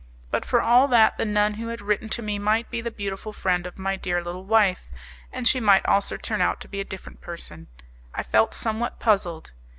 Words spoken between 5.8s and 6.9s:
also turn out to be a